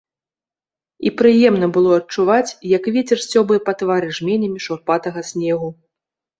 І 1.09 1.11
прыемна 1.19 1.67
было 1.75 1.91
адчуваць, 1.99 2.55
як 2.75 2.91
вецер 2.97 3.23
сцёбае 3.27 3.59
па 3.69 3.77
твары 3.85 4.13
жменямі 4.19 4.59
шурпатага 4.67 5.19
снегу. 5.33 5.75